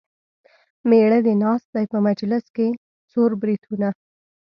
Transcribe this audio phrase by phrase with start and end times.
[0.89, 2.67] مېړه دې ناست دی په مجلس کې
[3.11, 3.89] څور بریتونه.